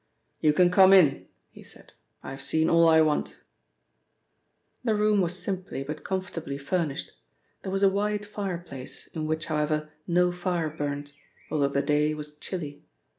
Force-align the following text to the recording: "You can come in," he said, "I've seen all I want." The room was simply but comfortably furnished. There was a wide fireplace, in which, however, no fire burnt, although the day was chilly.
"You 0.39 0.51
can 0.51 0.71
come 0.71 0.93
in," 0.93 1.27
he 1.51 1.61
said, 1.61 1.93
"I've 2.23 2.41
seen 2.41 2.71
all 2.71 2.89
I 2.89 3.01
want." 3.01 3.37
The 4.83 4.95
room 4.95 5.21
was 5.21 5.37
simply 5.37 5.83
but 5.83 6.03
comfortably 6.03 6.57
furnished. 6.57 7.11
There 7.61 7.71
was 7.71 7.83
a 7.83 7.87
wide 7.89 8.25
fireplace, 8.25 9.05
in 9.13 9.27
which, 9.27 9.45
however, 9.45 9.91
no 10.07 10.31
fire 10.31 10.71
burnt, 10.71 11.13
although 11.51 11.67
the 11.67 11.83
day 11.83 12.15
was 12.15 12.35
chilly. 12.39 12.83